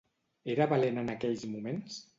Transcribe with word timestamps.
Era 0.53 0.67
valent 0.73 0.97
en 1.03 1.15
aquells 1.17 1.47
moments? 1.57 2.05